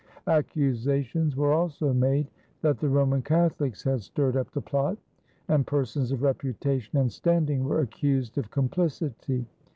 Accusations 0.25 1.35
were 1.35 1.53
also 1.53 1.93
made 1.93 2.31
that 2.63 2.79
the 2.79 2.89
Roman 2.89 3.21
Catholics 3.21 3.83
had 3.83 4.01
stirred 4.01 4.35
up 4.35 4.49
the 4.49 4.59
plot; 4.59 4.97
and 5.47 5.67
persons 5.67 6.11
of 6.11 6.23
reputation 6.23 6.97
and 6.97 7.11
standing 7.11 7.65
were 7.65 7.81
accused 7.81 8.39
of 8.39 8.49
complicity. 8.49 9.45